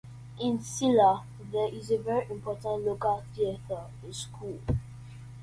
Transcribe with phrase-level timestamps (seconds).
[0.39, 4.59] In Silla there is a very important local theater school.